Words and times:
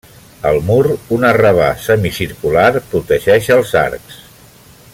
Al 0.51 0.55
mur, 0.69 0.79
un 1.17 1.25
arrabà 1.31 1.67
semicircular 1.83 2.65
protegeix 2.95 3.51
els 3.59 3.75
arcs. 3.83 4.19